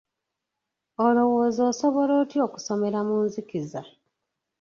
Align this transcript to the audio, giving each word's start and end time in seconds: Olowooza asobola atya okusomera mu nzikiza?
Olowooza 1.05 1.61
asobola 1.71 2.13
atya 2.21 2.41
okusomera 2.47 2.99
mu 3.07 3.17
nzikiza? 3.25 3.81